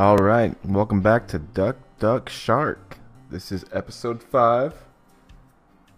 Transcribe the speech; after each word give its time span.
All 0.00 0.16
right, 0.16 0.56
welcome 0.64 1.02
back 1.02 1.28
to 1.28 1.38
Duck 1.38 1.76
Duck 1.98 2.30
Shark. 2.30 2.96
This 3.28 3.52
is 3.52 3.66
episode 3.70 4.22
five. 4.22 4.72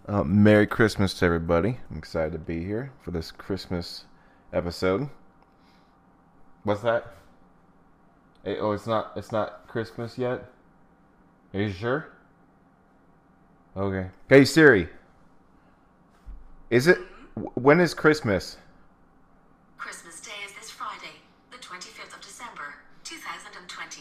Uh, 0.05 0.25
Merry 0.25 0.67
Christmas 0.67 1.13
to 1.13 1.25
everybody. 1.25 1.77
I'm 1.89 1.99
excited 1.99 2.33
to 2.33 2.37
be 2.37 2.65
here 2.65 2.91
for 3.01 3.11
this 3.11 3.31
Christmas 3.31 4.03
episode. 4.51 5.07
What's 6.65 6.81
that? 6.81 7.13
Oh, 8.45 8.73
it's 8.73 8.87
not. 8.87 9.13
It's 9.15 9.31
not 9.31 9.69
Christmas 9.69 10.17
yet. 10.17 10.51
Are 11.53 11.61
you 11.61 11.71
sure? 11.71 12.09
Okay. 13.77 14.09
Hey 14.27 14.43
Siri. 14.43 14.89
Is 16.69 16.87
it? 16.87 16.97
When 17.53 17.79
is? 17.79 17.93
Christmas 17.93 18.57
Day 20.19 20.31
is 20.45 20.51
this 20.59 20.69
Friday, 20.71 21.21
the 21.51 21.57
25th 21.57 22.13
of 22.13 22.19
December, 22.19 22.75
2020. 23.05 23.93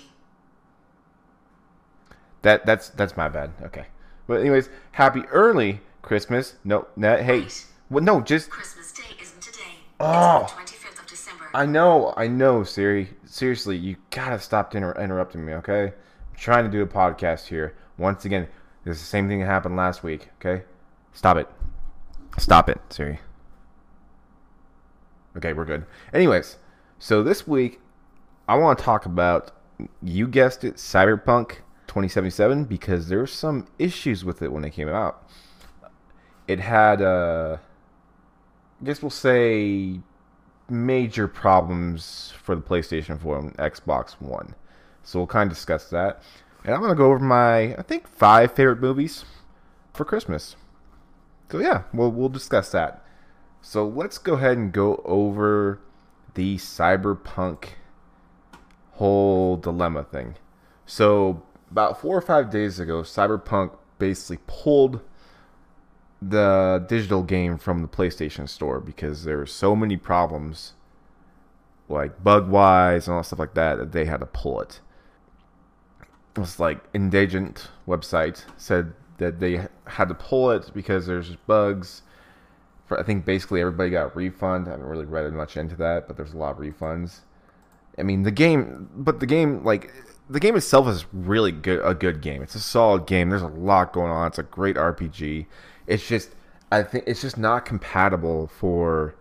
That 2.42 2.66
that's 2.66 2.90
that's 2.90 3.16
my 3.16 3.28
bad. 3.28 3.52
Okay. 3.62 3.86
But 4.26 4.40
anyways, 4.40 4.68
happy 4.92 5.22
early 5.30 5.80
Christmas. 6.02 6.54
No, 6.64 6.86
no 6.96 7.16
hey. 7.16 7.40
Wait. 7.40 7.66
Well, 7.90 8.02
no, 8.02 8.20
just 8.20 8.50
Christmas 8.50 8.92
Day 8.92 9.14
isn't 9.20 9.42
today. 9.42 9.74
Oh. 10.00 10.42
It's 10.60 10.72
the 10.72 10.78
25th 10.78 11.02
of 11.02 11.06
December. 11.06 11.44
I 11.54 11.66
know, 11.66 12.14
I 12.16 12.26
know, 12.26 12.64
Siri. 12.64 13.10
Seriously, 13.26 13.76
you 13.76 13.96
gotta 14.10 14.38
stop 14.38 14.74
inter- 14.74 14.98
interrupting 14.98 15.44
me, 15.44 15.52
okay? 15.54 15.84
I'm 15.84 16.36
trying 16.36 16.64
to 16.64 16.70
do 16.70 16.82
a 16.82 16.86
podcast 16.86 17.48
here. 17.48 17.76
Once 17.98 18.24
again, 18.24 18.48
it's 18.86 18.98
the 18.98 19.06
same 19.06 19.28
thing 19.28 19.40
that 19.40 19.46
happened 19.46 19.76
last 19.76 20.02
week, 20.02 20.30
okay? 20.40 20.64
Stop 21.12 21.36
it. 21.36 21.48
Stop 22.38 22.70
it, 22.70 22.80
Siri. 22.88 23.20
Okay, 25.36 25.52
we're 25.52 25.66
good. 25.66 25.84
Anyways, 26.14 26.56
so 26.98 27.22
this 27.22 27.46
week, 27.46 27.80
I 28.48 28.56
want 28.56 28.78
to 28.78 28.84
talk 28.84 29.04
about, 29.04 29.50
you 30.02 30.26
guessed 30.26 30.64
it, 30.64 30.76
Cyberpunk 30.76 31.58
2077, 31.92 32.64
because 32.64 33.08
there 33.08 33.18
were 33.18 33.26
some 33.26 33.66
issues 33.78 34.24
with 34.24 34.40
it 34.40 34.50
when 34.50 34.64
it 34.64 34.70
came 34.70 34.88
out. 34.88 35.28
It 36.48 36.58
had, 36.58 37.02
uh, 37.02 37.58
I 38.80 38.84
guess 38.84 39.02
we'll 39.02 39.10
say 39.10 40.00
major 40.70 41.28
problems 41.28 42.32
for 42.42 42.56
the 42.56 42.62
PlayStation 42.62 43.20
4 43.20 43.38
and 43.38 43.56
Xbox 43.58 44.12
One. 44.12 44.54
So 45.02 45.18
we'll 45.18 45.26
kind 45.26 45.50
of 45.50 45.54
discuss 45.54 45.90
that. 45.90 46.22
And 46.64 46.74
I'm 46.74 46.80
going 46.80 46.92
to 46.92 46.96
go 46.96 47.12
over 47.12 47.18
my, 47.18 47.74
I 47.74 47.82
think, 47.82 48.08
five 48.08 48.54
favorite 48.54 48.80
movies 48.80 49.26
for 49.92 50.06
Christmas. 50.06 50.56
So 51.50 51.58
yeah, 51.58 51.82
we'll, 51.92 52.10
we'll 52.10 52.30
discuss 52.30 52.70
that. 52.72 53.04
So 53.60 53.86
let's 53.86 54.16
go 54.16 54.32
ahead 54.34 54.56
and 54.56 54.72
go 54.72 55.02
over 55.04 55.78
the 56.32 56.56
cyberpunk 56.56 57.64
whole 58.92 59.58
dilemma 59.58 60.04
thing. 60.04 60.36
So 60.86 61.42
about 61.72 61.98
four 61.98 62.16
or 62.16 62.20
five 62.20 62.50
days 62.50 62.78
ago, 62.78 63.02
Cyberpunk 63.02 63.74
basically 63.98 64.38
pulled 64.46 65.00
the 66.20 66.84
digital 66.86 67.22
game 67.22 67.56
from 67.56 67.80
the 67.80 67.88
PlayStation 67.88 68.46
Store 68.46 68.78
because 68.78 69.24
there 69.24 69.38
were 69.38 69.46
so 69.46 69.74
many 69.74 69.96
problems, 69.96 70.74
like 71.88 72.22
bug 72.22 72.48
wise 72.48 73.08
and 73.08 73.16
all 73.16 73.22
stuff 73.22 73.38
like 73.38 73.54
that, 73.54 73.76
that 73.78 73.92
they 73.92 74.04
had 74.04 74.20
to 74.20 74.26
pull 74.26 74.60
it. 74.60 74.80
It 76.36 76.40
was 76.40 76.60
like 76.60 76.78
Indigent 76.92 77.70
website 77.88 78.44
said 78.58 78.92
that 79.16 79.40
they 79.40 79.66
had 79.86 80.08
to 80.08 80.14
pull 80.14 80.50
it 80.50 80.70
because 80.74 81.06
there's 81.06 81.34
bugs. 81.46 82.02
I 82.90 83.02
think 83.02 83.24
basically 83.24 83.62
everybody 83.62 83.88
got 83.88 84.12
a 84.12 84.14
refund. 84.14 84.68
I 84.68 84.72
haven't 84.72 84.86
really 84.86 85.06
read 85.06 85.32
much 85.32 85.56
into 85.56 85.76
that, 85.76 86.06
but 86.06 86.18
there's 86.18 86.34
a 86.34 86.36
lot 86.36 86.52
of 86.52 86.58
refunds. 86.58 87.20
I 87.98 88.02
mean 88.02 88.22
the 88.22 88.30
game, 88.30 88.90
but 88.94 89.20
the 89.20 89.26
game 89.26 89.64
like 89.64 89.90
the 90.28 90.40
game 90.40 90.56
itself 90.56 90.88
is 90.88 91.04
really 91.12 91.52
good. 91.52 91.80
A 91.84 91.94
good 91.94 92.20
game. 92.20 92.42
It's 92.42 92.54
a 92.54 92.60
solid 92.60 93.06
game. 93.06 93.30
There's 93.30 93.42
a 93.42 93.48
lot 93.48 93.92
going 93.92 94.10
on. 94.10 94.28
It's 94.28 94.38
a 94.38 94.44
great 94.44 94.76
RPG. 94.76 95.46
It's 95.86 96.06
just 96.06 96.34
I 96.70 96.82
think 96.82 97.04
it's 97.06 97.20
just 97.20 97.36
not 97.36 97.66
compatible 97.66 98.46
for 98.46 99.14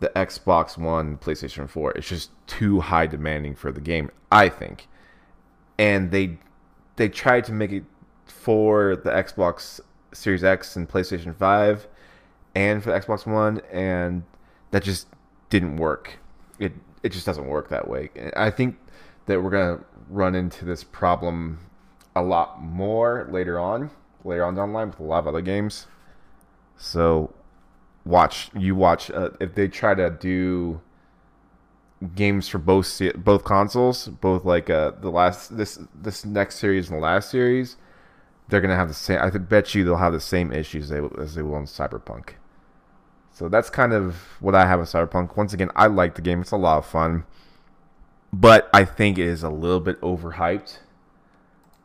the 0.00 0.10
Xbox 0.10 0.76
One, 0.76 1.16
PlayStation 1.18 1.68
4. 1.68 1.92
It's 1.92 2.08
just 2.08 2.30
too 2.46 2.80
high 2.80 3.06
demanding 3.06 3.54
for 3.54 3.72
the 3.72 3.80
game, 3.80 4.10
I 4.32 4.48
think. 4.48 4.88
And 5.78 6.10
they 6.10 6.38
they 6.96 7.08
tried 7.08 7.44
to 7.44 7.52
make 7.52 7.70
it 7.70 7.84
for 8.26 8.96
the 8.96 9.10
Xbox 9.10 9.80
Series 10.12 10.42
X 10.42 10.74
and 10.76 10.88
PlayStation 10.88 11.34
5 11.36 11.86
and 12.54 12.82
for 12.82 12.90
the 12.90 12.98
Xbox 12.98 13.26
One 13.26 13.60
and 13.72 14.24
that 14.70 14.82
just 14.82 15.06
didn't 15.50 15.76
work. 15.76 16.18
It 16.58 16.72
it 17.02 17.10
just 17.10 17.26
doesn't 17.26 17.46
work 17.46 17.68
that 17.68 17.88
way. 17.88 18.10
I 18.36 18.50
think 18.50 18.76
that 19.28 19.42
we're 19.42 19.50
going 19.50 19.78
to 19.78 19.84
run 20.08 20.34
into 20.34 20.64
this 20.64 20.82
problem 20.82 21.58
a 22.16 22.22
lot 22.22 22.60
more 22.60 23.28
later 23.30 23.58
on, 23.60 23.90
later 24.24 24.44
on 24.44 24.56
down 24.56 24.70
the 24.70 24.74
line 24.74 24.88
with 24.88 24.98
a 24.98 25.04
lot 25.04 25.20
of 25.20 25.28
other 25.28 25.40
games. 25.40 25.86
So 26.76 27.32
watch 28.04 28.50
you 28.56 28.74
watch 28.74 29.10
uh, 29.10 29.30
if 29.40 29.54
they 29.54 29.68
try 29.68 29.94
to 29.94 30.10
do 30.10 30.80
games 32.14 32.48
for 32.48 32.58
both 32.58 33.00
both 33.16 33.44
consoles, 33.44 34.08
both 34.08 34.44
like 34.44 34.70
uh, 34.70 34.92
the 35.00 35.10
last 35.10 35.56
this 35.56 35.78
this 35.94 36.24
next 36.24 36.56
series 36.56 36.88
and 36.88 36.98
the 36.98 37.02
last 37.02 37.30
series, 37.30 37.76
they're 38.48 38.60
gonna 38.60 38.76
have 38.76 38.88
the 38.88 38.94
same. 38.94 39.18
I 39.20 39.30
bet 39.30 39.74
you 39.74 39.84
they'll 39.84 39.96
have 39.96 40.12
the 40.12 40.20
same 40.20 40.52
issues 40.52 40.88
they, 40.88 41.00
as 41.18 41.34
they 41.34 41.42
will 41.42 41.56
in 41.56 41.64
Cyberpunk. 41.64 42.30
So 43.32 43.48
that's 43.48 43.70
kind 43.70 43.92
of 43.92 44.16
what 44.40 44.54
I 44.54 44.66
have 44.66 44.80
with 44.80 44.88
Cyberpunk. 44.88 45.36
Once 45.36 45.52
again, 45.52 45.70
I 45.76 45.86
like 45.86 46.14
the 46.14 46.22
game; 46.22 46.40
it's 46.40 46.50
a 46.50 46.56
lot 46.56 46.78
of 46.78 46.86
fun, 46.86 47.24
but 48.32 48.68
I 48.72 48.84
think 48.84 49.18
it 49.18 49.26
is 49.26 49.42
a 49.42 49.50
little 49.50 49.80
bit 49.80 50.00
overhyped. 50.00 50.78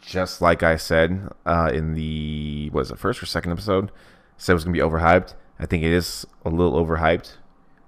Just 0.01 0.41
like 0.41 0.63
I 0.63 0.75
said 0.75 1.29
uh, 1.45 1.71
in 1.73 1.93
the 1.93 2.69
was 2.73 2.91
it 2.91 2.99
first 2.99 3.23
or 3.23 3.25
second 3.25 3.51
episode, 3.53 3.91
said 4.37 4.53
it 4.53 4.55
was 4.55 4.63
gonna 4.65 4.73
be 4.73 4.79
overhyped. 4.79 5.33
I 5.59 5.65
think 5.65 5.83
it 5.83 5.91
is 5.91 6.25
a 6.43 6.49
little 6.49 6.73
overhyped. 6.73 7.33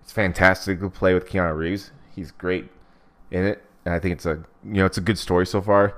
It's 0.02 0.12
fantastic 0.12 0.80
to 0.80 0.90
play 0.90 1.14
with 1.14 1.28
Keanu 1.28 1.58
Reeves. 1.58 1.92
He's 2.16 2.32
great 2.32 2.70
in 3.32 3.44
it, 3.44 3.64
and 3.84 3.94
I 3.94 4.00
think 4.00 4.14
it's 4.14 4.26
a 4.26 4.44
you 4.64 4.76
know 4.76 4.86
it's 4.86 4.98
a 4.98 5.02
good 5.02 5.18
story 5.18 5.46
so 5.46 5.62
far. 5.62 5.96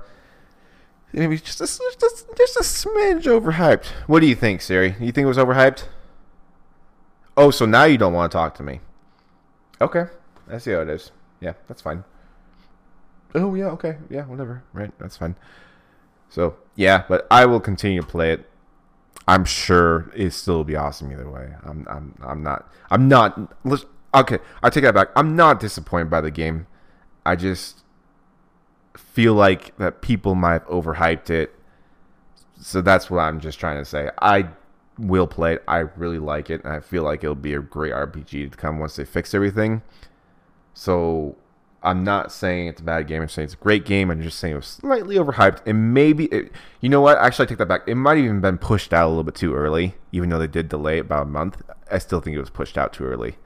Maybe 1.12 1.38
just 1.38 1.60
a, 1.60 1.64
just 1.64 2.02
a, 2.02 2.34
just 2.36 2.56
a 2.56 2.60
smidge 2.60 3.24
overhyped. 3.24 3.86
What 4.06 4.20
do 4.20 4.26
you 4.26 4.34
think, 4.34 4.60
Siri? 4.60 4.94
You 5.00 5.12
think 5.12 5.24
it 5.24 5.26
was 5.26 5.38
overhyped? 5.38 5.84
Oh, 7.36 7.50
so 7.50 7.64
now 7.64 7.84
you 7.84 7.96
don't 7.96 8.12
want 8.12 8.30
to 8.30 8.36
talk 8.36 8.54
to 8.56 8.62
me? 8.62 8.80
Okay, 9.80 10.06
I 10.50 10.58
see 10.58 10.72
how 10.72 10.80
it 10.80 10.88
is. 10.88 11.12
Yeah, 11.40 11.52
that's 11.68 11.80
fine. 11.80 12.04
Oh 13.34 13.54
yeah, 13.54 13.66
okay, 13.66 13.98
yeah, 14.10 14.24
whatever. 14.24 14.62
Right, 14.72 14.92
that's 14.98 15.16
fine. 15.16 15.36
So 16.28 16.56
yeah, 16.76 17.04
but 17.08 17.26
I 17.30 17.46
will 17.46 17.60
continue 17.60 18.00
to 18.00 18.06
play 18.06 18.32
it. 18.32 18.48
I'm 19.26 19.44
sure 19.44 20.10
it 20.14 20.30
still 20.30 20.56
will 20.56 20.64
be 20.64 20.76
awesome 20.76 21.12
either 21.12 21.28
way. 21.28 21.54
I'm 21.62 21.86
I'm 21.88 22.14
I'm 22.22 22.42
not 22.42 22.72
I'm 22.90 23.08
not 23.08 23.38
okay, 24.14 24.38
I 24.62 24.70
take 24.70 24.84
that 24.84 24.94
back. 24.94 25.08
I'm 25.14 25.36
not 25.36 25.60
disappointed 25.60 26.10
by 26.10 26.20
the 26.20 26.30
game. 26.30 26.66
I 27.26 27.36
just 27.36 27.84
feel 28.96 29.34
like 29.34 29.76
that 29.78 30.00
people 30.00 30.34
might 30.34 30.52
have 30.52 30.66
overhyped 30.66 31.30
it. 31.30 31.54
So 32.60 32.80
that's 32.80 33.10
what 33.10 33.20
I'm 33.20 33.40
just 33.40 33.60
trying 33.60 33.78
to 33.78 33.84
say. 33.84 34.10
I 34.20 34.48
will 34.98 35.26
play 35.26 35.54
it. 35.54 35.64
I 35.68 35.78
really 35.78 36.18
like 36.18 36.50
it 36.50 36.64
and 36.64 36.72
I 36.72 36.80
feel 36.80 37.02
like 37.02 37.22
it'll 37.22 37.34
be 37.34 37.54
a 37.54 37.60
great 37.60 37.92
RPG 37.92 38.50
to 38.50 38.56
come 38.56 38.78
once 38.78 38.96
they 38.96 39.04
fix 39.04 39.34
everything. 39.34 39.82
So 40.74 41.36
I'm 41.82 42.02
not 42.02 42.32
saying 42.32 42.66
it's 42.66 42.80
a 42.80 42.84
bad 42.84 43.06
game. 43.06 43.22
I'm 43.22 43.28
saying 43.28 43.44
it's 43.46 43.54
a 43.54 43.58
great 43.58 43.84
game. 43.84 44.10
I'm 44.10 44.20
just 44.20 44.38
saying 44.38 44.54
it 44.54 44.56
was 44.56 44.66
slightly 44.66 45.16
overhyped. 45.16 45.64
And 45.64 45.94
maybe, 45.94 46.24
it, 46.26 46.50
you 46.80 46.88
know 46.88 47.00
what? 47.00 47.18
Actually, 47.18 47.44
I 47.44 47.48
take 47.48 47.58
that 47.58 47.68
back. 47.68 47.82
It 47.86 47.94
might 47.94 48.16
have 48.16 48.24
even 48.24 48.40
been 48.40 48.58
pushed 48.58 48.92
out 48.92 49.06
a 49.06 49.10
little 49.10 49.22
bit 49.22 49.36
too 49.36 49.54
early, 49.54 49.94
even 50.10 50.28
though 50.28 50.38
they 50.38 50.48
did 50.48 50.68
delay 50.68 50.98
it 50.98 51.02
about 51.02 51.22
a 51.22 51.30
month. 51.30 51.62
I 51.90 51.98
still 51.98 52.20
think 52.20 52.34
it 52.34 52.40
was 52.40 52.50
pushed 52.50 52.76
out 52.76 52.92
too 52.92 53.04
early, 53.04 53.36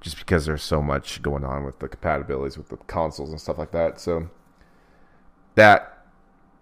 just 0.00 0.16
because 0.16 0.46
there's 0.46 0.62
so 0.62 0.80
much 0.80 1.20
going 1.20 1.44
on 1.44 1.64
with 1.64 1.78
the 1.78 1.88
compatibilities 1.88 2.56
with 2.56 2.70
the 2.70 2.78
consoles 2.78 3.30
and 3.30 3.40
stuff 3.40 3.58
like 3.58 3.72
that. 3.72 4.00
So 4.00 4.30
that 5.54 6.06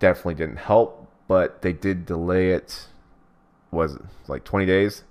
definitely 0.01 0.35
didn't 0.35 0.57
help. 0.57 1.09
But 1.29 1.63
they 1.63 1.73
did 1.73 2.05
delay 2.05 2.51
it. 2.51 2.89
Was 3.71 3.95
it 3.95 4.03
like 4.27 4.43
20 4.43 4.67
days? 4.67 5.05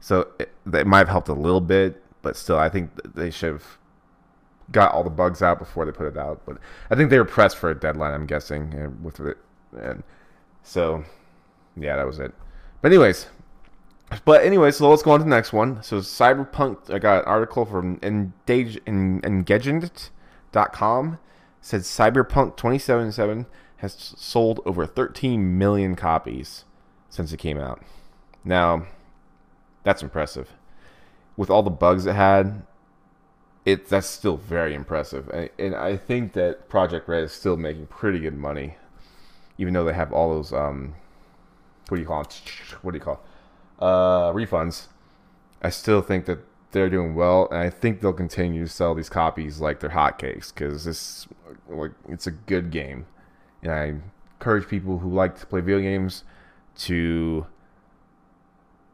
So 0.00 0.28
it, 0.40 0.52
it 0.74 0.86
might 0.88 0.98
have 0.98 1.08
helped 1.08 1.28
a 1.28 1.34
little 1.34 1.60
bit, 1.60 2.02
but 2.20 2.36
still, 2.36 2.58
I 2.58 2.68
think 2.68 2.90
they 3.14 3.30
should 3.30 3.52
have 3.52 3.78
got 4.72 4.92
all 4.92 5.04
the 5.04 5.10
bugs 5.10 5.42
out 5.42 5.58
before 5.58 5.84
they 5.84 5.92
put 5.92 6.06
it 6.06 6.16
out. 6.16 6.42
But 6.44 6.58
I 6.90 6.96
think 6.96 7.10
they 7.10 7.18
were 7.18 7.24
pressed 7.24 7.56
for 7.56 7.70
a 7.70 7.78
deadline. 7.78 8.12
I'm 8.14 8.26
guessing 8.26 8.74
and 8.74 9.04
with 9.04 9.20
it, 9.20 9.38
and 9.78 10.02
so 10.62 11.04
yeah, 11.76 11.96
that 11.96 12.06
was 12.06 12.18
it. 12.18 12.32
But 12.80 12.90
anyways, 12.92 13.26
but 14.24 14.44
anyways, 14.44 14.76
so 14.76 14.90
let's 14.90 15.02
go 15.02 15.12
on 15.12 15.20
to 15.20 15.24
the 15.24 15.30
next 15.30 15.52
one. 15.52 15.82
So 15.82 15.98
Cyberpunk, 15.98 16.90
I 16.90 16.98
got 16.98 17.22
an 17.22 17.28
article 17.28 17.64
from 17.64 17.98
Engage 18.02 18.82
Engadget.com. 18.84 20.08
Said 21.64 21.82
Cyberpunk 21.82 22.56
2077 22.56 23.46
has 23.76 24.14
sold 24.16 24.60
over 24.64 24.84
13 24.84 25.56
million 25.58 25.94
copies 25.94 26.64
since 27.08 27.32
it 27.32 27.36
came 27.36 27.58
out. 27.58 27.80
Now, 28.44 28.86
that's 29.84 30.02
impressive. 30.02 30.50
With 31.36 31.50
all 31.50 31.62
the 31.62 31.70
bugs 31.70 32.06
it 32.06 32.14
had, 32.14 32.62
it 33.64 33.88
that's 33.88 34.08
still 34.08 34.36
very 34.36 34.74
impressive, 34.74 35.28
and, 35.28 35.50
and 35.58 35.74
I 35.74 35.96
think 35.96 36.32
that 36.32 36.68
Projekt 36.68 37.06
Red 37.08 37.24
is 37.24 37.32
still 37.32 37.56
making 37.56 37.86
pretty 37.86 38.20
good 38.20 38.36
money, 38.36 38.76
even 39.58 39.74
though 39.74 39.84
they 39.84 39.92
have 39.92 40.12
all 40.12 40.34
those 40.34 40.52
um, 40.52 40.94
what 41.88 41.96
do 41.96 42.02
you 42.02 42.08
call 42.08 42.22
it? 42.22 42.40
What 42.82 42.92
do 42.92 42.98
you 42.98 43.04
call? 43.04 43.20
Uh, 43.78 44.32
refunds. 44.32 44.86
I 45.60 45.70
still 45.70 46.02
think 46.02 46.24
that 46.26 46.38
they're 46.72 46.90
doing 46.90 47.14
well, 47.14 47.48
and 47.50 47.58
I 47.58 47.70
think 47.70 48.00
they'll 48.00 48.12
continue 48.12 48.64
to 48.64 48.70
sell 48.70 48.94
these 48.94 49.08
copies 49.08 49.60
like 49.60 49.80
they're 49.80 49.90
hotcakes 49.90 50.52
because 50.52 50.84
this 50.84 51.28
like 51.68 51.92
it's 52.08 52.26
a 52.26 52.30
good 52.30 52.70
game, 52.70 53.06
and 53.62 53.72
I 53.72 53.94
encourage 54.38 54.68
people 54.68 54.98
who 54.98 55.12
like 55.12 55.38
to 55.40 55.46
play 55.46 55.60
video 55.60 55.80
games 55.80 56.24
to 56.78 57.46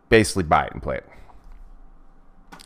basically 0.09 0.43
buy 0.43 0.67
it 0.67 0.73
and 0.73 0.83
play 0.83 0.97
it. 0.97 1.09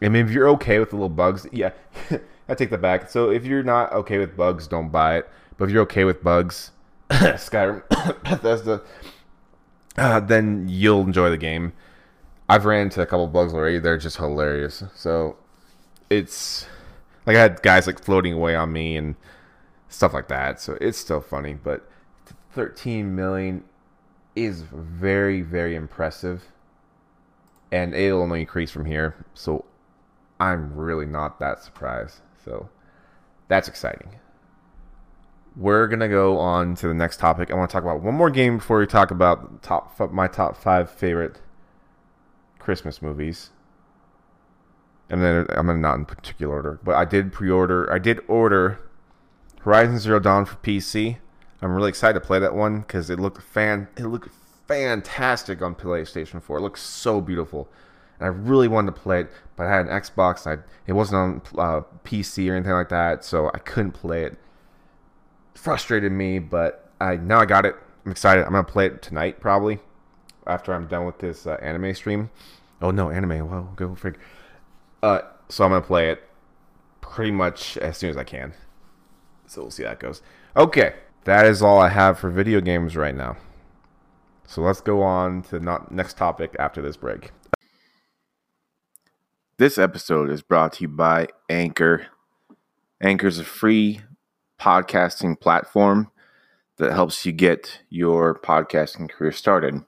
I 0.00 0.08
mean, 0.08 0.26
if 0.26 0.32
you're 0.32 0.48
okay 0.50 0.78
with 0.78 0.90
the 0.90 0.96
little 0.96 1.08
bugs, 1.08 1.46
yeah, 1.52 1.70
I 2.48 2.54
take 2.54 2.70
that 2.70 2.80
back. 2.80 3.10
So 3.10 3.30
if 3.30 3.44
you're 3.44 3.62
not 3.62 3.92
okay 3.92 4.18
with 4.18 4.36
bugs, 4.36 4.66
don't 4.66 4.90
buy 4.90 5.18
it. 5.18 5.28
But 5.56 5.66
if 5.66 5.70
you're 5.70 5.82
okay 5.82 6.04
with 6.04 6.22
bugs, 6.22 6.72
Skyrim, 7.10 7.82
Bethesda, 8.24 8.82
uh, 9.96 10.20
then 10.20 10.66
you'll 10.68 11.02
enjoy 11.02 11.30
the 11.30 11.36
game. 11.36 11.72
I've 12.48 12.64
ran 12.64 12.82
into 12.82 13.00
a 13.00 13.06
couple 13.06 13.26
bugs 13.28 13.54
already. 13.54 13.78
They're 13.78 13.98
just 13.98 14.16
hilarious. 14.16 14.82
So 14.94 15.36
it's 16.10 16.66
like 17.26 17.36
I 17.36 17.40
had 17.40 17.62
guys 17.62 17.86
like 17.86 18.02
floating 18.02 18.32
away 18.32 18.54
on 18.54 18.72
me 18.72 18.96
and 18.96 19.14
stuff 19.88 20.12
like 20.12 20.28
that. 20.28 20.60
So 20.60 20.76
it's 20.80 20.98
still 20.98 21.20
funny, 21.20 21.54
but 21.54 21.88
13 22.52 23.14
million 23.14 23.64
is 24.34 24.62
very 24.62 25.42
very 25.42 25.74
impressive, 25.74 26.44
and 27.70 27.94
it'll 27.94 28.22
only 28.22 28.40
increase 28.40 28.70
from 28.70 28.86
here. 28.86 29.24
So 29.34 29.64
I'm 30.40 30.74
really 30.74 31.06
not 31.06 31.38
that 31.40 31.62
surprised. 31.62 32.20
So 32.44 32.68
that's 33.48 33.68
exciting. 33.68 34.16
We're 35.56 35.86
gonna 35.86 36.08
go 36.08 36.38
on 36.38 36.74
to 36.76 36.88
the 36.88 36.94
next 36.94 37.18
topic. 37.18 37.50
I 37.50 37.54
want 37.54 37.70
to 37.70 37.72
talk 37.72 37.82
about 37.82 38.02
one 38.02 38.14
more 38.14 38.30
game 38.30 38.58
before 38.58 38.78
we 38.78 38.86
talk 38.86 39.10
about 39.10 39.62
top 39.62 39.98
my 40.12 40.26
top 40.26 40.56
five 40.56 40.90
favorite 40.90 41.40
Christmas 42.58 43.02
movies. 43.02 43.50
And 45.10 45.22
then 45.22 45.46
I'm 45.50 45.68
in 45.68 45.80
not 45.82 45.96
in 45.96 46.06
particular 46.06 46.54
order, 46.54 46.80
but 46.82 46.94
I 46.94 47.04
did 47.04 47.32
pre-order. 47.32 47.92
I 47.92 47.98
did 47.98 48.20
order 48.28 48.78
Horizon 49.60 49.98
Zero 49.98 50.18
Dawn 50.18 50.46
for 50.46 50.56
PC. 50.56 51.18
I'm 51.60 51.74
really 51.74 51.90
excited 51.90 52.14
to 52.14 52.26
play 52.26 52.38
that 52.38 52.54
one 52.54 52.80
because 52.80 53.10
it 53.10 53.20
looked 53.20 53.42
fan 53.42 53.88
it 53.96 54.06
looked 54.06 54.30
fantastic 54.66 55.60
on 55.60 55.74
PlayStation 55.74 56.42
4. 56.42 56.58
It 56.58 56.62
looks 56.62 56.82
so 56.82 57.20
beautiful, 57.20 57.68
I 58.22 58.28
really 58.28 58.68
wanted 58.68 58.94
to 58.94 59.00
play 59.00 59.20
it, 59.22 59.32
but 59.56 59.66
I 59.66 59.76
had 59.76 59.86
an 59.86 59.92
Xbox. 59.92 60.46
I 60.46 60.62
it 60.86 60.92
wasn't 60.92 61.16
on 61.16 61.42
uh, 61.58 61.82
PC 62.04 62.50
or 62.50 62.54
anything 62.54 62.72
like 62.72 62.88
that, 62.90 63.24
so 63.24 63.50
I 63.52 63.58
couldn't 63.58 63.92
play 63.92 64.24
it. 64.24 64.38
Frustrated 65.54 66.12
me, 66.12 66.38
but 66.38 66.90
I 67.00 67.16
now 67.16 67.40
I 67.40 67.46
got 67.46 67.66
it. 67.66 67.76
I'm 68.04 68.12
excited. 68.12 68.44
I'm 68.44 68.52
gonna 68.52 68.64
play 68.64 68.86
it 68.86 69.02
tonight 69.02 69.40
probably 69.40 69.80
after 70.46 70.72
I'm 70.72 70.86
done 70.86 71.06
with 71.06 71.18
this 71.18 71.46
uh, 71.46 71.58
anime 71.62 71.94
stream. 71.94 72.30
Oh 72.80 72.90
no, 72.90 73.10
anime! 73.10 73.48
Whoa, 73.48 73.68
go 73.76 73.90
frig. 73.90 74.16
Uh, 75.02 75.20
so 75.48 75.64
I'm 75.64 75.70
gonna 75.70 75.82
play 75.82 76.10
it 76.10 76.22
pretty 77.00 77.30
much 77.30 77.76
as 77.78 77.96
soon 77.98 78.10
as 78.10 78.16
I 78.16 78.24
can. 78.24 78.54
So 79.46 79.62
we'll 79.62 79.70
see 79.70 79.82
how 79.82 79.90
that 79.90 80.00
goes. 80.00 80.22
Okay, 80.56 80.94
that 81.24 81.46
is 81.46 81.62
all 81.62 81.78
I 81.78 81.88
have 81.88 82.18
for 82.18 82.30
video 82.30 82.60
games 82.60 82.96
right 82.96 83.14
now. 83.14 83.36
So 84.46 84.62
let's 84.62 84.80
go 84.80 85.02
on 85.02 85.42
to 85.44 85.58
the 85.58 85.86
next 85.90 86.16
topic 86.16 86.56
after 86.58 86.82
this 86.82 86.96
break. 86.96 87.30
This 89.62 89.78
episode 89.78 90.28
is 90.28 90.42
brought 90.42 90.72
to 90.72 90.82
you 90.82 90.88
by 90.88 91.28
Anchor. 91.48 92.08
Anchor 93.00 93.28
is 93.28 93.38
a 93.38 93.44
free 93.44 94.00
podcasting 94.60 95.38
platform 95.38 96.10
that 96.78 96.90
helps 96.90 97.24
you 97.24 97.30
get 97.30 97.78
your 97.88 98.40
podcasting 98.40 99.08
career 99.08 99.30
started. 99.30 99.80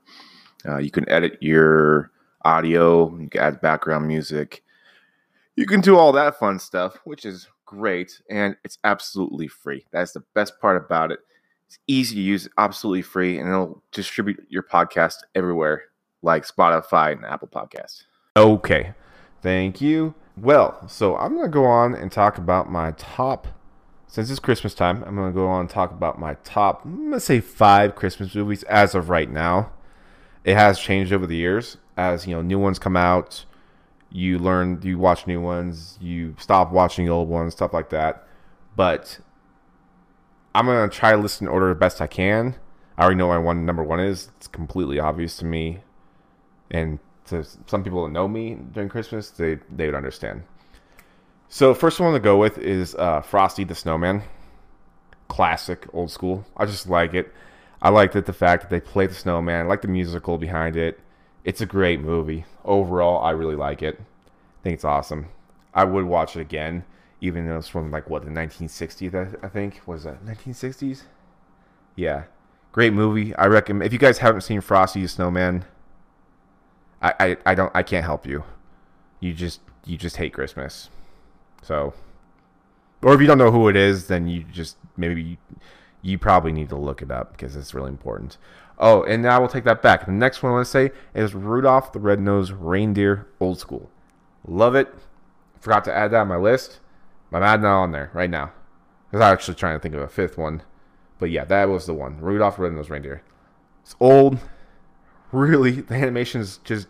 Uh, 0.64 0.76
you 0.76 0.92
can 0.92 1.08
edit 1.08 1.38
your 1.40 2.12
audio, 2.44 3.18
you 3.18 3.28
can 3.28 3.40
add 3.40 3.60
background 3.60 4.06
music. 4.06 4.62
You 5.56 5.66
can 5.66 5.80
do 5.80 5.98
all 5.98 6.12
that 6.12 6.38
fun 6.38 6.60
stuff, 6.60 6.96
which 7.02 7.24
is 7.24 7.48
great, 7.66 8.22
and 8.30 8.56
it's 8.62 8.78
absolutely 8.84 9.48
free. 9.48 9.84
That's 9.90 10.12
the 10.12 10.22
best 10.36 10.60
part 10.60 10.76
about 10.76 11.10
it. 11.10 11.18
It's 11.66 11.80
easy 11.88 12.14
to 12.14 12.22
use, 12.22 12.48
absolutely 12.58 13.02
free, 13.02 13.40
and 13.40 13.48
it'll 13.48 13.82
distribute 13.90 14.46
your 14.48 14.62
podcast 14.62 15.16
everywhere, 15.34 15.86
like 16.22 16.46
Spotify 16.46 17.10
and 17.10 17.24
Apple 17.24 17.48
Podcasts. 17.48 18.04
Okay, 18.36 18.94
thank 19.44 19.80
you. 19.80 20.16
Well, 20.36 20.88
so 20.88 21.16
I'm 21.16 21.34
going 21.34 21.46
to 21.46 21.52
go 21.52 21.64
on 21.64 21.94
and 21.94 22.10
talk 22.10 22.36
about 22.36 22.68
my 22.68 22.90
top. 22.98 23.46
Since 24.08 24.28
it's 24.28 24.40
Christmas 24.40 24.74
time, 24.74 25.04
I'm 25.04 25.14
going 25.14 25.30
to 25.30 25.34
go 25.34 25.46
on 25.46 25.60
and 25.60 25.70
talk 25.70 25.92
about 25.92 26.18
my 26.18 26.34
top, 26.42 26.84
I'm 26.84 26.96
going 26.96 27.12
to 27.12 27.20
say, 27.20 27.38
five 27.40 27.94
Christmas 27.94 28.34
movies 28.34 28.64
as 28.64 28.96
of 28.96 29.08
right 29.08 29.30
now 29.30 29.70
it 30.44 30.54
has 30.54 30.78
changed 30.78 31.12
over 31.12 31.26
the 31.26 31.36
years 31.36 31.78
as 31.96 32.26
you 32.26 32.34
know 32.34 32.42
new 32.42 32.58
ones 32.58 32.78
come 32.78 32.96
out 32.96 33.44
you 34.10 34.38
learn 34.38 34.80
you 34.82 34.98
watch 34.98 35.26
new 35.26 35.40
ones 35.40 35.98
you 36.00 36.36
stop 36.38 36.70
watching 36.70 37.08
old 37.08 37.28
ones 37.28 37.54
stuff 37.54 37.72
like 37.72 37.90
that 37.90 38.26
but 38.76 39.18
i'm 40.54 40.66
gonna 40.66 40.88
try 40.88 41.12
to 41.12 41.16
list 41.16 41.40
in 41.40 41.48
order 41.48 41.68
the 41.68 41.74
best 41.74 42.00
i 42.00 42.06
can 42.06 42.54
i 42.96 43.02
already 43.02 43.16
know 43.16 43.28
my 43.28 43.38
one 43.38 43.64
number 43.64 43.82
one 43.82 43.98
is 43.98 44.30
it's 44.36 44.46
completely 44.46 45.00
obvious 45.00 45.36
to 45.36 45.44
me 45.44 45.80
and 46.70 46.98
to 47.26 47.44
some 47.66 47.82
people 47.82 48.04
that 48.04 48.12
know 48.12 48.28
me 48.28 48.56
during 48.72 48.88
christmas 48.88 49.30
they 49.30 49.58
they 49.74 49.86
would 49.86 49.94
understand 49.94 50.42
so 51.48 51.74
first 51.74 52.00
one 52.00 52.12
to 52.12 52.20
go 52.20 52.36
with 52.36 52.58
is 52.58 52.94
uh, 52.96 53.20
frosty 53.20 53.64
the 53.64 53.74
snowman 53.74 54.22
classic 55.28 55.86
old 55.92 56.10
school 56.10 56.44
i 56.56 56.64
just 56.66 56.88
like 56.88 57.14
it 57.14 57.32
I 57.84 57.90
liked 57.90 58.16
it 58.16 58.24
the 58.24 58.32
fact 58.32 58.62
that 58.62 58.70
they 58.70 58.80
played 58.80 59.10
the 59.10 59.14
snowman. 59.14 59.66
I 59.66 59.68
like 59.68 59.82
the 59.82 59.88
musical 59.88 60.38
behind 60.38 60.74
it. 60.74 60.98
It's 61.44 61.60
a 61.60 61.66
great 61.66 62.00
movie. 62.00 62.46
Overall, 62.64 63.22
I 63.22 63.32
really 63.32 63.56
like 63.56 63.82
it. 63.82 64.00
I 64.00 64.62
think 64.62 64.74
it's 64.74 64.86
awesome. 64.86 65.28
I 65.74 65.84
would 65.84 66.06
watch 66.06 66.34
it 66.34 66.40
again, 66.40 66.84
even 67.20 67.46
though 67.46 67.58
it's 67.58 67.68
from 67.68 67.90
like 67.90 68.08
what 68.08 68.24
the 68.24 68.30
1960s. 68.30 69.44
I 69.44 69.48
think 69.50 69.82
was 69.84 70.04
that 70.04 70.24
1960s. 70.24 71.02
Yeah, 71.94 72.24
great 72.72 72.94
movie. 72.94 73.34
I 73.34 73.48
recommend. 73.48 73.86
If 73.86 73.92
you 73.92 73.98
guys 73.98 74.16
haven't 74.16 74.40
seen 74.40 74.62
Frosty 74.62 75.02
the 75.02 75.08
Snowman, 75.08 75.66
I, 77.04 77.14
I, 77.20 77.36
I 77.46 77.54
don't 77.54 77.70
I 77.74 77.82
can't 77.82 78.04
help 78.04 78.26
you. 78.26 78.42
You 79.20 79.32
just 79.34 79.60
you 79.84 79.96
just 79.96 80.16
hate 80.16 80.32
Christmas. 80.32 80.88
So, 81.62 81.92
or 83.02 83.14
if 83.14 83.20
you 83.20 83.26
don't 83.26 83.38
know 83.38 83.50
who 83.50 83.68
it 83.68 83.76
is, 83.76 84.06
then 84.08 84.26
you 84.26 84.44
just 84.44 84.78
maybe 84.96 85.38
you 86.02 86.18
probably 86.18 86.52
need 86.52 86.70
to 86.70 86.76
look 86.76 87.02
it 87.02 87.10
up 87.10 87.32
because 87.32 87.54
it's 87.56 87.74
really 87.74 87.90
important. 87.90 88.38
Oh, 88.78 89.04
and 89.04 89.22
now 89.22 89.38
we'll 89.38 89.48
take 89.48 89.64
that 89.64 89.82
back. 89.82 90.06
The 90.06 90.12
next 90.12 90.42
one 90.42 90.50
I 90.50 90.54
want 90.56 90.66
to 90.66 90.70
say 90.70 90.90
is 91.14 91.34
Rudolph 91.34 91.92
the 91.92 92.00
Red-Nosed 92.00 92.52
Reindeer 92.52 93.28
Old 93.38 93.58
School. 93.60 93.88
Love 94.46 94.74
it. 94.74 94.92
Forgot 95.60 95.84
to 95.84 95.94
add 95.94 96.10
that 96.10 96.22
on 96.22 96.28
my 96.28 96.36
list. 96.36 96.80
I'm 97.32 97.42
adding 97.42 97.62
that 97.62 97.68
on 97.68 97.92
there 97.92 98.10
right 98.12 98.28
now. 98.28 98.52
Because 99.06 99.24
I'm 99.24 99.32
actually 99.32 99.54
trying 99.54 99.76
to 99.76 99.80
think 99.80 99.94
of 99.94 100.02
a 100.02 100.08
fifth 100.08 100.36
one. 100.36 100.62
But 101.18 101.30
yeah, 101.30 101.44
that 101.44 101.68
was 101.68 101.86
the 101.86 101.94
one. 101.94 102.20
Rudolph 102.20 102.56
the 102.56 102.62
Red-Nosed 102.62 102.90
Reindeer. 102.90 103.22
It's 103.82 103.94
old. 104.00 104.38
Really, 105.30 105.80
the 105.80 105.94
animation 105.94 106.40
is 106.40 106.58
just 106.64 106.88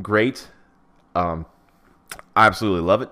great. 0.00 0.48
Um, 1.14 1.46
I 2.34 2.46
absolutely 2.46 2.86
love 2.86 3.02
it. 3.02 3.10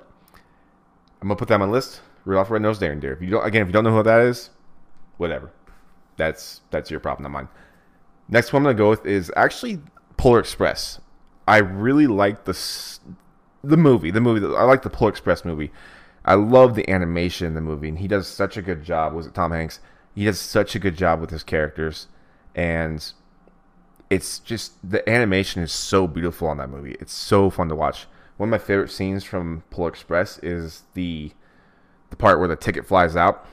I'm 1.21 1.29
gonna 1.29 1.37
put 1.37 1.49
that 1.49 1.55
on 1.55 1.61
my 1.61 1.67
list. 1.67 2.01
Rudolph 2.25 2.51
Red-Nosed 2.51 2.83
Reindeer. 2.83 3.13
If 3.13 3.23
you 3.23 3.31
don't, 3.31 3.45
again, 3.45 3.63
if 3.63 3.69
you 3.69 3.73
don't 3.73 3.85
know 3.85 3.95
who 3.95 4.03
that 4.03 4.21
is, 4.21 4.51
whatever. 5.17 5.51
That's 6.17 6.61
that's 6.71 6.91
your 6.91 7.01
problem, 7.01 7.25
not 7.25 7.33
mine. 7.33 7.49
Next 8.29 8.53
one 8.53 8.61
I'm 8.61 8.65
gonna 8.65 8.79
go 8.79 8.91
with 8.91 9.07
is 9.07 9.33
actually 9.37 9.81
Polar 10.17 10.39
Express. 10.39 11.01
I 11.49 11.59
really 11.59 12.07
like 12.07 12.45
the 12.45 12.59
the 13.65 13.77
movie. 13.77 14.11
The 14.11 14.21
movie. 14.21 14.45
I 14.57 14.65
like 14.65 14.83
the 14.83 14.91
Polar 14.91 15.11
Express 15.11 15.45
movie. 15.45 15.73
I 16.25 16.35
love 16.35 16.75
the 16.75 16.89
animation 16.91 17.47
in 17.47 17.55
the 17.55 17.61
movie, 17.61 17.89
and 17.89 17.99
he 17.99 18.07
does 18.07 18.29
such 18.29 18.57
a 18.57 18.63
good 18.63 18.85
job. 18.85 19.15
Was 19.15 19.27
it 19.27 19.35
Tom 19.35 19.53
Hanks? 19.53 19.81
He 20.15 20.25
does 20.27 20.39
such 20.39 20.75
a 20.75 20.79
good 20.79 20.97
job 20.97 21.21
with 21.21 21.31
his 21.31 21.43
characters, 21.43 22.09
and 22.55 23.13
it's 24.11 24.41
just 24.41 24.73
the 24.89 25.09
animation 25.09 25.63
is 25.63 25.73
so 25.73 26.07
beautiful 26.07 26.49
on 26.49 26.59
that 26.59 26.69
movie. 26.69 26.97
It's 27.01 27.15
so 27.15 27.49
fun 27.49 27.69
to 27.69 27.77
watch. 27.77 28.07
One 28.37 28.49
of 28.49 28.51
my 28.51 28.59
favorite 28.59 28.91
scenes 28.91 29.23
from 29.23 29.63
Polar 29.71 29.89
Express 29.89 30.39
is 30.39 30.83
the 30.95 31.33
the 32.11 32.17
part 32.17 32.41
where 32.41 32.49
the 32.49 32.57
ticket 32.57 32.87
flies 32.87 33.15
out 33.15 33.47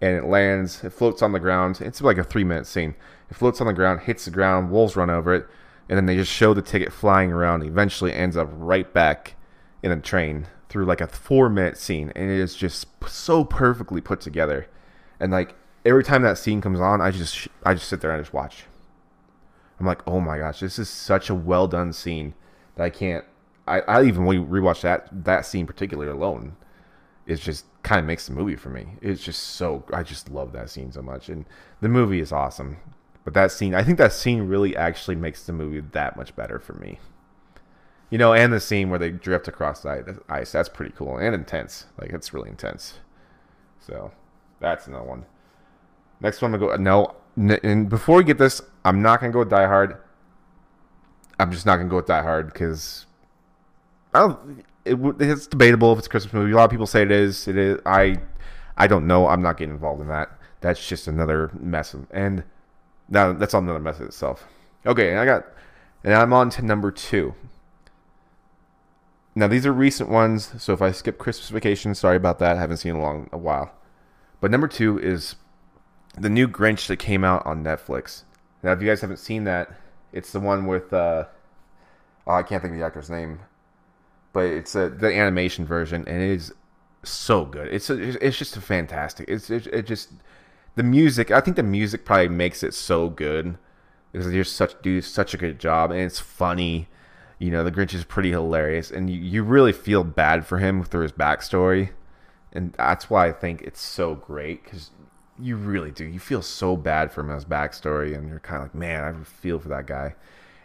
and 0.00 0.16
it 0.16 0.24
lands. 0.24 0.82
It 0.82 0.92
floats 0.92 1.22
on 1.22 1.32
the 1.32 1.38
ground. 1.38 1.80
It's 1.80 2.00
like 2.00 2.18
a 2.18 2.24
three 2.24 2.44
minute 2.44 2.66
scene. 2.66 2.96
It 3.30 3.36
floats 3.36 3.60
on 3.60 3.68
the 3.68 3.72
ground, 3.72 4.00
hits 4.00 4.24
the 4.24 4.32
ground, 4.32 4.70
wolves 4.70 4.96
run 4.96 5.10
over 5.10 5.32
it, 5.32 5.46
and 5.88 5.96
then 5.96 6.06
they 6.06 6.16
just 6.16 6.32
show 6.32 6.54
the 6.54 6.62
ticket 6.62 6.92
flying 6.92 7.30
around. 7.30 7.62
Eventually, 7.62 8.12
ends 8.12 8.36
up 8.36 8.48
right 8.52 8.92
back 8.92 9.36
in 9.82 9.92
a 9.92 10.00
train 10.00 10.48
through 10.68 10.86
like 10.86 11.00
a 11.00 11.06
four 11.06 11.48
minute 11.48 11.78
scene, 11.78 12.12
and 12.16 12.30
it 12.30 12.40
is 12.40 12.56
just 12.56 12.86
so 13.06 13.44
perfectly 13.44 14.00
put 14.00 14.20
together. 14.20 14.66
And 15.20 15.30
like 15.30 15.54
every 15.84 16.02
time 16.02 16.22
that 16.22 16.38
scene 16.38 16.60
comes 16.60 16.80
on, 16.80 17.00
I 17.00 17.12
just 17.12 17.46
I 17.64 17.74
just 17.74 17.88
sit 17.88 18.00
there 18.00 18.10
and 18.10 18.18
I 18.18 18.22
just 18.22 18.34
watch. 18.34 18.64
I'm 19.80 19.86
like, 19.86 20.06
oh 20.06 20.20
my 20.20 20.38
gosh, 20.38 20.60
this 20.60 20.78
is 20.78 20.88
such 20.88 21.30
a 21.30 21.34
well 21.34 21.66
done 21.66 21.92
scene 21.92 22.34
that 22.76 22.84
I 22.84 22.90
can't. 22.90 23.24
I, 23.66 23.80
I 23.80 24.04
even 24.04 24.24
rewatch 24.24 24.82
that 24.82 25.08
that 25.24 25.46
scene 25.46 25.66
particularly 25.66 26.10
alone 26.10 26.56
is 27.26 27.40
just 27.40 27.64
kind 27.82 27.98
of 27.98 28.04
makes 28.04 28.26
the 28.26 28.34
movie 28.34 28.56
for 28.56 28.68
me. 28.68 28.96
It's 29.00 29.22
just 29.22 29.42
so 29.42 29.84
I 29.92 30.02
just 30.02 30.30
love 30.30 30.52
that 30.52 30.70
scene 30.70 30.92
so 30.92 31.00
much, 31.02 31.28
and 31.28 31.46
the 31.80 31.88
movie 31.88 32.20
is 32.20 32.30
awesome. 32.30 32.76
But 33.24 33.34
that 33.34 33.52
scene, 33.52 33.74
I 33.74 33.82
think 33.82 33.98
that 33.98 34.12
scene 34.12 34.42
really 34.42 34.76
actually 34.76 35.16
makes 35.16 35.44
the 35.44 35.52
movie 35.52 35.80
that 35.80 36.16
much 36.16 36.34
better 36.36 36.58
for 36.58 36.74
me. 36.74 36.98
You 38.10 38.18
know, 38.18 38.32
and 38.34 38.52
the 38.52 38.60
scene 38.60 38.90
where 38.90 38.98
they 38.98 39.10
drift 39.10 39.46
across 39.46 39.82
the 39.82 40.20
ice, 40.28 40.52
that's 40.52 40.68
pretty 40.68 40.92
cool 40.96 41.16
and 41.16 41.34
intense. 41.34 41.86
Like, 42.00 42.10
it's 42.10 42.34
really 42.34 42.48
intense. 42.48 42.98
So, 43.78 44.10
that's 44.58 44.88
another 44.88 45.04
one. 45.04 45.26
Next 46.20 46.42
one, 46.42 46.50
to 46.52 46.58
go. 46.58 46.74
No, 46.76 47.14
and 47.36 47.88
before 47.88 48.16
we 48.16 48.24
get 48.24 48.38
this, 48.38 48.60
I'm 48.84 49.02
not 49.02 49.20
to 49.20 49.28
go 49.30 49.40
with 49.40 49.50
Die 49.50 49.66
Hard. 49.66 49.96
I'm 51.38 51.50
just 51.52 51.66
not 51.66 51.76
to 51.76 51.84
go 51.84 51.96
with 51.96 52.06
Die 52.06 52.22
Hard 52.22 52.52
because 52.52 53.06
I 54.14 54.20
don't. 54.20 54.64
It, 54.84 54.98
it's 55.20 55.46
debatable 55.46 55.92
if 55.92 55.98
it's 55.98 56.06
a 56.06 56.10
Christmas 56.10 56.32
movie. 56.32 56.52
A 56.52 56.56
lot 56.56 56.64
of 56.64 56.70
people 56.70 56.86
say 56.86 57.02
it 57.02 57.10
is. 57.10 57.46
It 57.46 57.56
is. 57.56 57.80
I, 57.84 58.16
I 58.76 58.86
don't 58.86 59.06
know. 59.06 59.26
I'm 59.26 59.42
not 59.42 59.58
getting 59.58 59.74
involved 59.74 60.00
in 60.00 60.08
that. 60.08 60.30
That's 60.60 60.86
just 60.86 61.06
another 61.06 61.50
mess. 61.58 61.94
And 62.10 62.44
now 63.08 63.32
that's 63.32 63.54
another 63.54 63.78
mess 63.78 64.00
itself. 64.00 64.46
Okay, 64.86 65.16
I 65.16 65.24
got, 65.24 65.46
and 66.02 66.14
I'm 66.14 66.32
on 66.32 66.48
to 66.50 66.62
number 66.62 66.90
two. 66.90 67.34
Now 69.34 69.46
these 69.46 69.66
are 69.66 69.72
recent 69.72 70.08
ones, 70.08 70.52
so 70.58 70.72
if 70.72 70.82
I 70.82 70.90
skip 70.92 71.18
Christmas 71.18 71.50
Vacation, 71.50 71.94
sorry 71.94 72.16
about 72.16 72.38
that. 72.40 72.56
I 72.56 72.60
haven't 72.60 72.78
seen 72.78 72.92
it 72.92 72.94
in 72.96 73.00
a 73.00 73.04
long 73.04 73.28
a 73.32 73.38
while. 73.38 73.72
But 74.40 74.50
number 74.50 74.68
two 74.68 74.98
is 74.98 75.36
the 76.18 76.30
new 76.30 76.48
Grinch 76.48 76.86
that 76.88 76.96
came 76.96 77.24
out 77.24 77.44
on 77.46 77.64
Netflix. 77.64 78.24
Now, 78.62 78.72
if 78.72 78.82
you 78.82 78.88
guys 78.88 79.00
haven't 79.00 79.18
seen 79.18 79.44
that, 79.44 79.72
it's 80.12 80.32
the 80.32 80.40
one 80.40 80.66
with 80.66 80.92
uh, 80.92 81.24
oh, 82.26 82.32
I 82.32 82.42
can't 82.42 82.62
think 82.62 82.74
of 82.74 82.80
the 82.80 82.86
actor's 82.86 83.10
name, 83.10 83.40
but 84.32 84.44
it's 84.44 84.74
uh, 84.74 84.90
the 84.94 85.12
animation 85.12 85.64
version, 85.64 86.06
and 86.06 86.22
it 86.22 86.30
is 86.30 86.52
so 87.02 87.44
good. 87.44 87.68
It's 87.72 87.90
a, 87.90 88.26
it's 88.26 88.38
just 88.38 88.56
a 88.56 88.60
fantastic. 88.60 89.28
It's 89.28 89.50
it, 89.50 89.66
it 89.68 89.86
just 89.86 90.10
the 90.74 90.82
music. 90.82 91.30
I 91.30 91.40
think 91.40 91.56
the 91.56 91.62
music 91.62 92.04
probably 92.04 92.28
makes 92.28 92.62
it 92.62 92.74
so 92.74 93.08
good 93.08 93.56
because 94.12 94.32
you're 94.32 94.44
such 94.44 94.80
do 94.82 95.00
such 95.00 95.34
a 95.34 95.38
good 95.38 95.58
job, 95.58 95.90
and 95.90 96.00
it's 96.00 96.18
funny 96.18 96.88
you 97.40 97.50
know, 97.50 97.64
the 97.64 97.72
Grinch 97.72 97.94
is 97.94 98.04
pretty 98.04 98.30
hilarious, 98.30 98.90
and 98.90 99.08
you, 99.08 99.18
you 99.18 99.42
really 99.42 99.72
feel 99.72 100.04
bad 100.04 100.46
for 100.46 100.58
him 100.58 100.84
through 100.84 101.02
his 101.04 101.12
backstory, 101.12 101.88
and 102.52 102.74
that's 102.74 103.08
why 103.08 103.28
I 103.28 103.32
think 103.32 103.62
it's 103.62 103.80
so 103.80 104.14
great 104.14 104.62
because 104.62 104.90
you 105.40 105.56
really 105.56 105.90
do. 105.90 106.04
You 106.04 106.20
feel 106.20 106.42
so 106.42 106.76
bad 106.76 107.12
for 107.12 107.20
him 107.22 107.30
his 107.30 107.44
backstory, 107.44 108.16
and 108.16 108.28
you're 108.28 108.40
kind 108.40 108.62
of 108.62 108.68
like, 108.68 108.74
man, 108.74 109.04
I 109.04 109.24
feel 109.24 109.58
for 109.58 109.68
that 109.68 109.86
guy. 109.86 110.14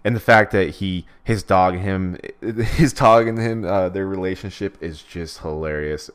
And 0.04 0.16
the 0.16 0.20
fact 0.20 0.52
that 0.52 0.70
he, 0.76 1.06
his 1.24 1.42
dog, 1.42 1.76
him, 1.76 2.18
his 2.42 2.94
dog 2.94 3.28
and 3.28 3.40
him, 3.40 3.66
uh, 3.66 3.90
their 3.90 4.06
relationship 4.06 4.78
is 4.82 5.02
just 5.02 5.40
hilarious. 5.40 6.10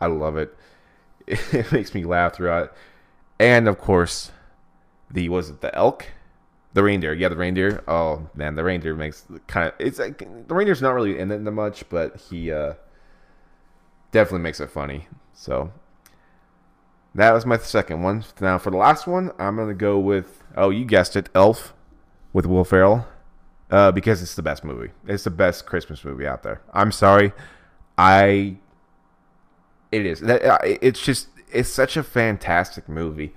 I 0.00 0.06
love 0.06 0.36
it. 0.36 0.56
It 1.26 1.72
makes 1.72 1.94
me 1.94 2.04
laugh 2.04 2.34
throughout. 2.34 2.74
And 3.38 3.66
of 3.66 3.78
course, 3.78 4.30
the 5.10 5.30
was 5.30 5.48
it 5.48 5.62
the 5.62 5.74
elk? 5.74 6.06
The 6.74 6.82
reindeer, 6.82 7.14
yeah, 7.14 7.28
the 7.28 7.36
reindeer. 7.36 7.82
Oh 7.88 8.28
man, 8.34 8.56
the 8.56 8.64
reindeer 8.64 8.94
makes 8.94 9.24
kind 9.46 9.68
of 9.68 9.74
it's 9.78 9.98
like 9.98 10.18
the 10.18 10.54
reindeer's 10.54 10.82
not 10.82 10.92
really 10.92 11.18
in 11.18 11.30
it 11.30 11.40
much, 11.40 11.88
but 11.88 12.16
he 12.16 12.52
uh, 12.52 12.74
definitely 14.12 14.40
makes 14.40 14.60
it 14.60 14.70
funny. 14.70 15.08
So 15.32 15.72
that 17.14 17.32
was 17.32 17.46
my 17.46 17.58
second 17.58 18.02
one. 18.02 18.24
Now 18.40 18.58
for 18.58 18.70
the 18.70 18.76
last 18.76 19.06
one, 19.06 19.32
I'm 19.38 19.56
gonna 19.56 19.74
go 19.74 19.98
with 19.98 20.42
oh 20.56 20.70
you 20.70 20.84
guessed 20.84 21.16
it, 21.16 21.28
Elf 21.34 21.74
with 22.32 22.46
Will 22.46 22.64
Ferrell, 22.64 23.06
uh, 23.70 23.92
because 23.92 24.22
it's 24.22 24.34
the 24.34 24.42
best 24.42 24.64
movie. 24.64 24.92
It's 25.06 25.24
the 25.24 25.30
best 25.30 25.66
Christmas 25.66 26.04
movie 26.04 26.26
out 26.26 26.42
there. 26.42 26.60
I'm 26.72 26.92
sorry, 26.92 27.32
I. 27.96 28.56
It 29.92 30.06
is. 30.06 30.22
Uh, 30.22 30.58
it's 30.62 31.00
just 31.00 31.28
it's 31.52 31.68
such 31.68 31.96
a 31.96 32.02
fantastic 32.02 32.88
movie 32.88 33.32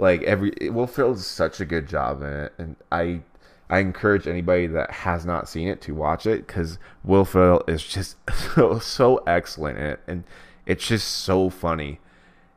like 0.00 0.22
every 0.22 0.52
Will 0.70 0.86
Ferrell 0.86 1.12
does 1.12 1.26
such 1.26 1.60
a 1.60 1.64
good 1.66 1.86
job 1.86 2.22
in 2.22 2.32
it, 2.32 2.54
and 2.58 2.76
I 2.90 3.20
I 3.68 3.78
encourage 3.80 4.26
anybody 4.26 4.66
that 4.68 4.90
has 4.90 5.26
not 5.26 5.48
seen 5.48 5.68
it 5.68 5.82
to 5.82 5.94
watch 5.94 6.26
it 6.26 6.46
because 6.46 6.78
Will 7.04 7.26
Ferrell 7.26 7.62
is 7.68 7.84
just 7.84 8.16
so 8.54 8.78
so 8.78 9.18
excellent 9.26 9.78
in 9.78 9.84
it, 9.84 10.00
and 10.08 10.24
it's 10.64 10.86
just 10.86 11.06
so 11.06 11.50
funny, 11.50 12.00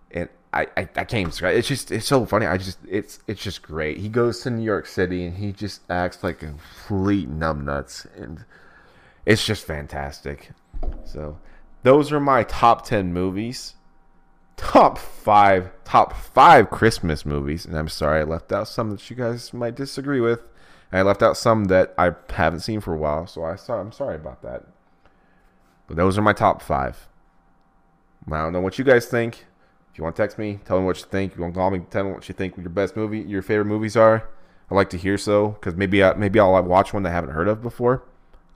and 0.09 0.29
I 0.53 0.67
I, 0.77 0.89
I 0.95 1.03
can't 1.03 1.29
describe. 1.29 1.55
It's 1.55 1.67
just 1.67 1.91
it's 1.91 2.05
so 2.05 2.25
funny. 2.25 2.45
I 2.45 2.57
just 2.57 2.79
it's 2.88 3.19
it's 3.27 3.41
just 3.41 3.62
great. 3.62 3.98
He 3.98 4.10
goes 4.10 4.41
to 4.41 4.50
New 4.50 4.63
York 4.63 4.86
City 4.88 5.25
and 5.25 5.38
he 5.38 5.51
just 5.51 5.81
acts 5.89 6.24
like 6.24 6.43
a 6.43 6.48
complete 6.48 7.29
numbnuts, 7.29 8.05
and 8.22 8.45
it's 9.25 9.45
just 9.45 9.65
fantastic. 9.65 10.51
So 11.05 11.38
those 11.83 12.12
are 12.12 12.19
my 12.19 12.43
top 12.43 12.86
ten 12.86 13.13
movies 13.13 13.75
top 14.63 14.98
five 14.98 15.72
top 15.83 16.13
five 16.13 16.69
Christmas 16.69 17.25
movies, 17.25 17.65
and 17.65 17.77
I'm 17.77 17.89
sorry 17.89 18.22
I 18.22 18.24
left 18.24 18.51
out 18.51 18.67
some 18.67 18.91
that 18.91 19.10
you 19.10 19.15
guys 19.15 19.53
might 19.53 19.75
disagree 19.75 20.22
with. 20.22 20.50
And 20.91 21.00
I 21.00 21.01
left 21.01 21.24
out 21.24 21.38
some 21.38 21.65
that 21.65 21.93
I 21.98 22.13
haven't 22.29 22.62
seen 22.62 22.79
for 22.79 22.93
a 22.93 22.98
while, 22.98 23.25
so 23.25 23.43
I 23.43 23.55
saw, 23.55 23.79
I'm 23.79 23.91
sorry 23.91 24.15
about 24.15 24.41
that. 24.43 24.63
But 25.88 25.98
those 25.98 26.17
are 26.17 26.22
my 26.22 26.33
top 26.33 26.62
five. 26.62 27.07
I 28.31 28.41
don't 28.41 28.53
know 28.53 28.62
what 28.62 28.77
you 28.77 28.86
guys 28.86 29.07
think. 29.07 29.45
If 29.93 30.00
you 30.00 30.03
want 30.03 30.15
to 30.15 30.23
text 30.23 30.39
me, 30.39 30.59
tell 30.65 30.79
me 30.79 30.88
what 30.88 30.97
you 30.97 31.05
think. 31.05 31.33
If 31.33 31.38
you 31.38 31.43
want 31.43 31.53
to 31.53 31.59
call 31.59 31.69
me, 31.69 31.81
tell 31.91 32.03
me 32.03 32.13
what 32.13 32.27
you 32.27 32.33
think 32.33 32.57
your 32.57 32.67
best 32.69 32.95
movie, 32.95 33.19
your 33.19 33.43
favorite 33.43 33.65
movies 33.65 33.95
are. 33.95 34.27
I 34.71 34.73
like 34.73 34.89
to 34.89 34.97
hear 34.97 35.19
so 35.19 35.50
because 35.50 35.75
maybe 35.75 36.03
I, 36.03 36.15
maybe 36.15 36.39
I'll 36.39 36.63
watch 36.63 36.93
one 36.93 37.03
that 37.03 37.09
I 37.09 37.13
haven't 37.13 37.35
heard 37.35 37.47
of 37.47 37.62
before. 37.62 38.03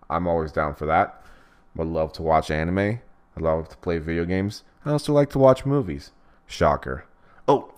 I'm 0.10 0.26
always 0.26 0.52
down 0.52 0.74
for 0.74 0.88
that. 0.88 1.22
Would 1.76 1.90
love 1.90 2.12
to 2.14 2.24
watch 2.24 2.50
anime. 2.50 2.80
I 2.80 3.40
love 3.40 3.70
to 3.70 3.78
play 3.78 4.00
video 4.00 4.26
games. 4.26 4.64
I 4.84 4.90
also 4.92 5.14
like 5.14 5.30
to 5.32 5.40
watch 5.40 5.64
movies. 5.64 6.12
Shocker. 6.48 7.06
Oh, 7.48 7.72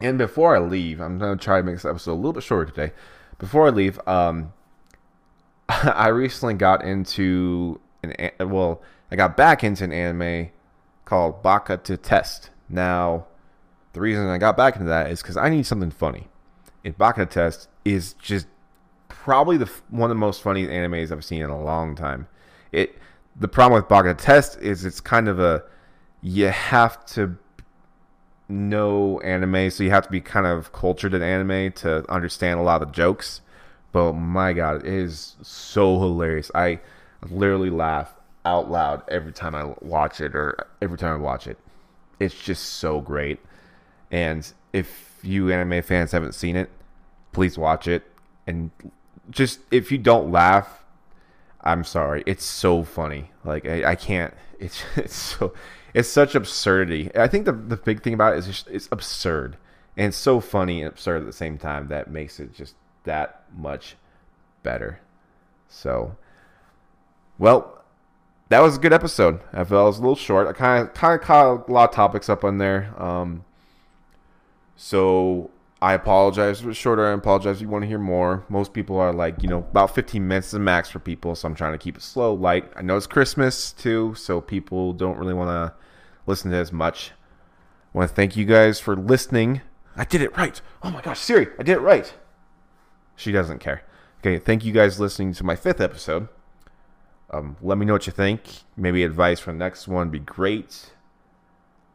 and 0.00 0.16
before 0.16 0.54
I 0.54 0.60
leave, 0.60 1.00
I'm 1.00 1.18
to 1.18 1.36
try 1.36 1.58
to 1.58 1.64
make 1.64 1.74
this 1.74 1.84
episode 1.84 2.12
a 2.12 2.14
little 2.14 2.34
bit 2.34 2.44
shorter 2.44 2.70
today. 2.70 2.92
Before 3.38 3.66
I 3.66 3.70
leave, 3.70 3.98
um, 4.06 4.52
I 5.68 6.06
recently 6.06 6.54
got 6.54 6.84
into 6.84 7.80
an 8.04 8.30
well, 8.38 8.80
I 9.10 9.16
got 9.16 9.36
back 9.36 9.64
into 9.64 9.82
an 9.82 9.92
anime 9.92 10.50
called 11.04 11.42
Baka 11.42 11.78
to 11.78 11.96
Test. 11.96 12.50
Now, 12.68 13.26
the 13.92 14.00
reason 14.00 14.28
I 14.28 14.38
got 14.38 14.56
back 14.56 14.76
into 14.76 14.88
that 14.88 15.10
is 15.10 15.22
because 15.22 15.36
I 15.36 15.48
need 15.48 15.66
something 15.66 15.90
funny. 15.90 16.28
And 16.84 16.96
Baka 16.96 17.26
Test 17.26 17.68
is 17.84 18.14
just 18.14 18.46
probably 19.08 19.56
the 19.56 19.70
one 19.88 20.10
of 20.10 20.14
the 20.16 20.20
most 20.20 20.42
funny 20.42 20.66
animes 20.66 21.10
I've 21.10 21.24
seen 21.24 21.42
in 21.42 21.50
a 21.50 21.60
long 21.60 21.96
time. 21.96 22.28
It 22.72 22.96
the 23.38 23.48
problem 23.48 23.80
with 23.80 23.88
Baka 23.88 24.14
Test 24.14 24.58
is 24.60 24.84
it's 24.84 25.00
kind 25.00 25.28
of 25.28 25.40
a 25.40 25.64
you 26.22 26.46
have 26.48 27.04
to 27.06 27.36
know 28.48 29.20
anime, 29.20 29.70
so 29.70 29.82
you 29.82 29.90
have 29.90 30.04
to 30.04 30.10
be 30.10 30.20
kind 30.20 30.46
of 30.46 30.72
cultured 30.72 31.14
in 31.14 31.22
anime 31.22 31.72
to 31.72 32.08
understand 32.10 32.60
a 32.60 32.62
lot 32.62 32.82
of 32.82 32.92
jokes. 32.92 33.40
But 33.92 34.12
my 34.12 34.52
god, 34.52 34.84
it 34.84 34.92
is 34.92 35.36
so 35.42 35.98
hilarious. 35.98 36.50
I 36.54 36.80
literally 37.28 37.70
laugh 37.70 38.14
out 38.44 38.70
loud 38.70 39.02
every 39.08 39.32
time 39.32 39.54
I 39.54 39.74
watch 39.80 40.20
it 40.20 40.34
or 40.34 40.66
every 40.80 40.98
time 40.98 41.14
I 41.14 41.18
watch 41.18 41.46
it. 41.46 41.58
It's 42.18 42.34
just 42.34 42.64
so 42.64 43.00
great. 43.00 43.40
And 44.10 44.50
if 44.72 45.18
you 45.22 45.50
anime 45.52 45.82
fans 45.82 46.12
haven't 46.12 46.34
seen 46.34 46.56
it, 46.56 46.70
please 47.32 47.58
watch 47.58 47.88
it. 47.88 48.04
And 48.46 48.70
just 49.30 49.60
if 49.70 49.90
you 49.90 49.98
don't 49.98 50.30
laugh, 50.30 50.84
I'm 51.62 51.84
sorry. 51.84 52.22
It's 52.26 52.44
so 52.44 52.84
funny. 52.84 53.30
Like 53.44 53.66
I, 53.66 53.92
I 53.92 53.94
can't. 53.94 54.34
It's 54.58 54.82
it's 54.96 55.14
so 55.14 55.52
it's 55.92 56.08
such 56.08 56.34
absurdity. 56.34 57.10
I 57.14 57.28
think 57.28 57.44
the 57.44 57.52
the 57.52 57.76
big 57.76 58.02
thing 58.02 58.14
about 58.14 58.32
it 58.32 58.38
is 58.38 58.46
just, 58.46 58.68
it's 58.68 58.88
absurd 58.90 59.58
and 59.96 60.08
it's 60.08 60.16
so 60.16 60.40
funny 60.40 60.82
and 60.82 60.88
absurd 60.88 61.20
at 61.20 61.26
the 61.26 61.32
same 61.32 61.56
time 61.56 61.88
that 61.88 62.10
makes 62.10 62.38
it 62.38 62.54
just 62.54 62.74
that 63.04 63.44
much 63.56 63.96
better. 64.62 65.00
So, 65.68 66.16
well, 67.38 67.82
that 68.48 68.60
was 68.60 68.76
a 68.76 68.80
good 68.80 68.92
episode. 68.92 69.40
I 69.52 69.64
felt 69.64 69.70
it 69.70 69.88
was 69.88 69.98
a 69.98 70.02
little 70.02 70.16
short. 70.16 70.46
I 70.46 70.52
kind 70.52 70.86
of 70.86 70.94
kind 70.94 71.20
of 71.20 71.26
caught 71.26 71.68
a 71.68 71.72
lot 71.72 71.90
of 71.90 71.94
topics 71.94 72.28
up 72.28 72.44
on 72.44 72.58
there. 72.58 72.94
Um, 73.00 73.44
so 74.76 75.50
I 75.82 75.94
apologize 75.94 76.60
for 76.60 76.72
shorter. 76.72 77.06
I 77.06 77.12
apologize 77.12 77.56
if 77.56 77.62
you 77.62 77.68
want 77.68 77.82
to 77.82 77.88
hear 77.88 77.98
more. 77.98 78.44
Most 78.48 78.72
people 78.72 78.98
are 78.98 79.12
like, 79.12 79.42
you 79.42 79.48
know, 79.48 79.58
about 79.58 79.94
15 79.94 80.26
minutes 80.26 80.48
is 80.48 80.52
the 80.52 80.58
max 80.60 80.88
for 80.88 81.00
people. 81.00 81.34
So 81.34 81.48
I'm 81.48 81.54
trying 81.54 81.72
to 81.72 81.78
keep 81.78 81.96
it 81.96 82.02
slow, 82.02 82.32
light. 82.34 82.70
I 82.76 82.82
know 82.82 82.96
it's 82.96 83.06
Christmas 83.06 83.72
too, 83.72 84.14
so 84.14 84.40
people 84.40 84.92
don't 84.92 85.18
really 85.18 85.34
want 85.34 85.50
to 85.50 85.74
listen 86.26 86.50
to 86.52 86.56
as 86.56 86.72
much. 86.72 87.12
I 87.94 87.98
want 87.98 88.10
to 88.10 88.14
thank 88.14 88.36
you 88.36 88.44
guys 88.44 88.78
for 88.78 88.94
listening. 88.94 89.60
I 89.96 90.04
did 90.04 90.22
it 90.22 90.36
right. 90.36 90.60
Oh 90.82 90.90
my 90.90 91.00
gosh, 91.00 91.18
Siri, 91.18 91.48
I 91.58 91.62
did 91.62 91.72
it 91.72 91.80
right. 91.80 92.14
She 93.16 93.32
doesn't 93.32 93.58
care. 93.58 93.82
Okay, 94.20 94.38
thank 94.38 94.64
you 94.64 94.72
guys 94.72 95.00
listening 95.00 95.32
to 95.34 95.44
my 95.44 95.56
fifth 95.56 95.80
episode. 95.80 96.28
Um, 97.30 97.56
let 97.60 97.78
me 97.78 97.86
know 97.86 97.92
what 97.92 98.06
you 98.06 98.12
think. 98.12 98.40
Maybe 98.76 99.02
advice 99.02 99.40
for 99.40 99.52
the 99.52 99.58
next 99.58 99.88
one 99.88 100.10
be 100.10 100.18
great. 100.18 100.92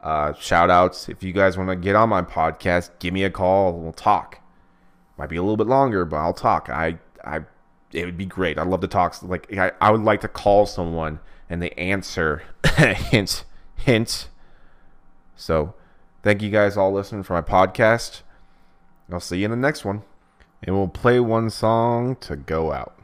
Uh, 0.02 0.34
shout 0.34 0.68
outs. 0.70 1.08
If 1.08 1.22
you 1.22 1.32
guys 1.32 1.56
want 1.56 1.70
to 1.70 1.76
get 1.76 1.94
on 1.94 2.08
my 2.08 2.22
podcast, 2.22 2.90
give 2.98 3.14
me 3.14 3.24
a 3.24 3.30
call. 3.30 3.72
We'll 3.72 3.92
talk. 3.92 4.40
Might 5.16 5.28
be 5.28 5.36
a 5.36 5.42
little 5.42 5.56
bit 5.56 5.68
longer, 5.68 6.04
but 6.04 6.16
I'll 6.16 6.34
talk. 6.34 6.68
I, 6.68 6.98
I, 7.24 7.40
it 7.92 8.04
would 8.04 8.18
be 8.18 8.26
great. 8.26 8.58
I'd 8.58 8.66
love 8.66 8.80
to 8.80 8.88
talk. 8.88 9.22
Like, 9.22 9.56
I, 9.56 9.72
I 9.80 9.90
would 9.90 10.02
like 10.02 10.20
to 10.22 10.28
call 10.28 10.66
someone 10.66 11.20
and 11.48 11.62
they 11.62 11.70
answer, 11.70 12.42
hint, 12.76 13.44
Hint. 13.76 14.28
So, 15.36 15.74
thank 16.22 16.42
you 16.42 16.50
guys 16.50 16.76
all 16.76 16.92
listening 16.92 17.22
for 17.22 17.34
my 17.34 17.42
podcast. 17.42 18.22
I'll 19.10 19.20
see 19.20 19.38
you 19.38 19.44
in 19.46 19.50
the 19.50 19.56
next 19.56 19.84
one. 19.84 20.02
And 20.62 20.76
we'll 20.76 20.88
play 20.88 21.20
one 21.20 21.50
song 21.50 22.16
to 22.16 22.36
go 22.36 22.72
out. 22.72 22.96